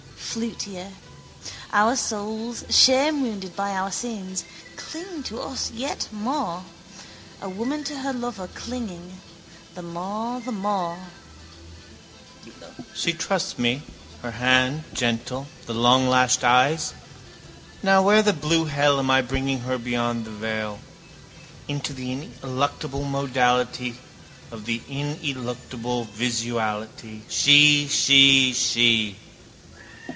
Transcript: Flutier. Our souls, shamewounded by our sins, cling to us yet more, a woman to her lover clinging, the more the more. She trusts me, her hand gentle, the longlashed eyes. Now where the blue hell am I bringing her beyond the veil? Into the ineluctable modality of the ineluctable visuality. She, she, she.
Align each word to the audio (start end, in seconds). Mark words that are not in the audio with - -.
Flutier. 0.33 0.93
Our 1.73 1.97
souls, 1.97 2.63
shamewounded 2.69 3.53
by 3.53 3.71
our 3.71 3.91
sins, 3.91 4.45
cling 4.77 5.23
to 5.23 5.41
us 5.41 5.69
yet 5.71 6.07
more, 6.09 6.63
a 7.41 7.49
woman 7.49 7.83
to 7.83 7.97
her 7.99 8.13
lover 8.13 8.47
clinging, 8.47 9.19
the 9.75 9.81
more 9.81 10.39
the 10.39 10.53
more. 10.53 10.97
She 12.93 13.11
trusts 13.11 13.59
me, 13.59 13.81
her 14.21 14.31
hand 14.31 14.85
gentle, 14.93 15.47
the 15.65 15.73
longlashed 15.73 16.45
eyes. 16.45 16.93
Now 17.83 18.01
where 18.01 18.21
the 18.23 18.31
blue 18.31 18.63
hell 18.63 18.99
am 18.99 19.11
I 19.11 19.21
bringing 19.21 19.59
her 19.61 19.77
beyond 19.77 20.23
the 20.23 20.31
veil? 20.31 20.79
Into 21.67 21.91
the 21.91 22.09
ineluctable 22.09 23.03
modality 23.03 23.97
of 24.49 24.63
the 24.65 24.81
ineluctable 24.87 26.05
visuality. 26.15 27.23
She, 27.27 27.87
she, 27.89 28.53
she. 28.53 29.17